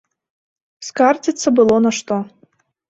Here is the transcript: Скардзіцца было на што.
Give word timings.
Скардзіцца 0.89 1.47
было 1.61 1.75
на 1.89 1.97
што. 2.01 2.15